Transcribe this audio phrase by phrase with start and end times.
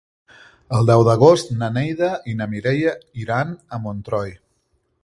[0.77, 2.95] El deu d'agost na Neida i na Mireia
[3.27, 4.37] iran a Montroi.